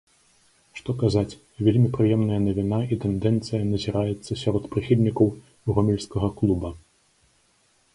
Што 0.77 0.91
казаць, 1.03 1.37
вельмі 1.67 1.91
прыемная 1.97 2.39
навіна 2.47 2.79
і 2.95 2.99
тэндэнцыя 3.05 3.61
назіраецца 3.73 4.41
сярод 4.45 4.63
прыхільнікаў 4.73 5.33
гомельскага 5.79 6.37
клуба. 6.43 6.79